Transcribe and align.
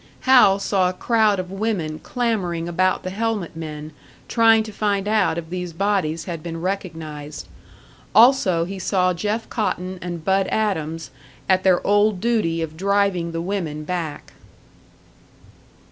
Hal 0.21 0.57
saw 0.57 0.89
a 0.89 0.93
crowd 0.93 1.37
of 1.39 1.51
women 1.51 1.99
clamouring 1.99 2.67
about 2.67 3.03
the 3.03 3.11
helmet 3.11 3.55
men, 3.55 3.93
trying 4.27 4.63
to 4.63 4.71
find 4.71 5.07
out 5.07 5.37
if 5.37 5.51
these 5.51 5.73
bodies 5.73 6.25
had 6.25 6.41
been 6.41 6.59
recognised. 6.59 7.47
Also 8.15 8.65
he 8.65 8.79
saw 8.79 9.13
Jeff 9.13 9.47
Cotton 9.51 9.99
and 10.01 10.25
Bud 10.25 10.47
Adams 10.47 11.11
at 11.47 11.63
their 11.63 11.85
old 11.85 12.19
duty 12.19 12.63
of 12.63 12.75
driving 12.77 13.31
the 13.31 13.41
women 13.43 13.83
back. 13.83 14.33